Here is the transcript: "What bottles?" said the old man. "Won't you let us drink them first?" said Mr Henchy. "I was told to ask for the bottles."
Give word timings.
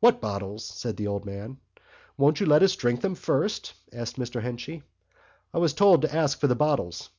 "What 0.00 0.22
bottles?" 0.22 0.64
said 0.64 0.96
the 0.96 1.06
old 1.08 1.26
man. 1.26 1.58
"Won't 2.16 2.40
you 2.40 2.46
let 2.46 2.62
us 2.62 2.74
drink 2.74 3.02
them 3.02 3.14
first?" 3.14 3.74
said 3.92 4.06
Mr 4.14 4.40
Henchy. 4.40 4.82
"I 5.52 5.58
was 5.58 5.74
told 5.74 6.00
to 6.00 6.16
ask 6.16 6.40
for 6.40 6.46
the 6.46 6.56
bottles." 6.56 7.10